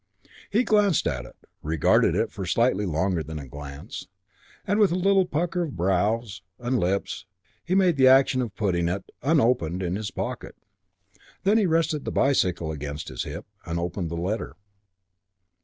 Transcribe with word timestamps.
He 0.49 0.63
glanced 0.63 1.05
at 1.05 1.25
it, 1.25 1.35
regarded 1.61 2.15
it 2.15 2.31
for 2.31 2.43
slightly 2.43 2.87
longer 2.87 3.21
than 3.21 3.37
a 3.37 3.47
glance, 3.47 4.07
and 4.65 4.79
with 4.79 4.91
a 4.91 4.95
little 4.95 5.27
pucker 5.27 5.61
of 5.61 5.75
brows 5.75 6.41
and 6.57 6.79
lips, 6.79 7.27
then 7.67 7.77
made 7.77 7.97
the 7.97 8.07
action 8.07 8.41
of 8.41 8.55
putting 8.55 8.87
it, 8.89 9.05
unopened, 9.21 9.83
in 9.83 9.95
his 9.95 10.09
pocket. 10.09 10.55
Then 11.43 11.59
he 11.59 11.67
rested 11.67 12.03
the 12.03 12.11
bicycle 12.11 12.71
against 12.71 13.09
his 13.09 13.25
hip 13.25 13.45
and 13.63 13.77
opened 13.79 14.09
her 14.09 14.17
letter. 14.17 14.55